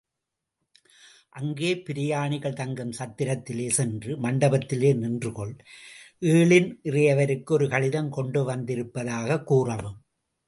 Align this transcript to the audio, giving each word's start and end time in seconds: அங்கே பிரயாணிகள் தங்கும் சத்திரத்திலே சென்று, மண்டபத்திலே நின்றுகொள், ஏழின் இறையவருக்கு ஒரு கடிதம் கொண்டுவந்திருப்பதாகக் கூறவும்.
அங்கே 1.29 1.77
பிரயாணிகள் 1.77 2.53
தங்கும் 2.53 2.91
சத்திரத்திலே 2.91 3.69
சென்று, 3.69 4.17
மண்டபத்திலே 4.17 4.93
நின்றுகொள், 4.93 5.57
ஏழின் 6.21 6.73
இறையவருக்கு 6.83 7.51
ஒரு 7.51 7.69
கடிதம் 7.69 8.11
கொண்டுவந்திருப்பதாகக் 8.11 9.43
கூறவும். 9.43 10.01